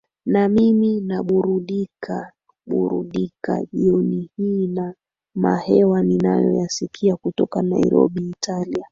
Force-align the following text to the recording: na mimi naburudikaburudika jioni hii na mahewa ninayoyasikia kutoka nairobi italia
na 0.25 0.49
mimi 0.49 1.01
naburudikaburudika 1.01 3.65
jioni 3.73 4.29
hii 4.37 4.67
na 4.67 4.93
mahewa 5.35 6.03
ninayoyasikia 6.03 7.15
kutoka 7.15 7.61
nairobi 7.61 8.29
italia 8.29 8.85